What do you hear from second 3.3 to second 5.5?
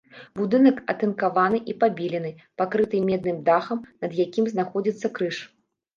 дахам, над якім знаходзіцца крыж.